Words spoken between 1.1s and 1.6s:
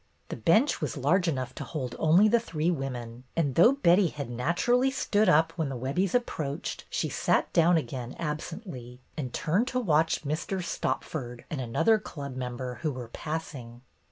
enough